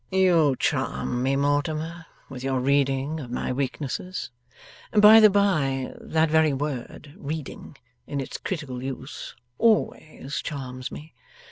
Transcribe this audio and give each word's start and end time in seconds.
'You 0.09 0.55
charm 0.57 1.21
me, 1.21 1.35
Mortimer, 1.35 2.07
with 2.27 2.43
your 2.43 2.59
reading 2.59 3.19
of 3.19 3.29
my 3.29 3.53
weaknesses. 3.53 4.31
(By 4.91 5.19
the 5.19 5.29
by, 5.29 5.93
that 6.01 6.27
very 6.31 6.53
word, 6.53 7.13
Reading, 7.15 7.75
in 8.07 8.19
its 8.19 8.39
critical 8.39 8.81
use, 8.81 9.35
always 9.59 10.41
charms 10.43 10.91
me. 10.91 11.13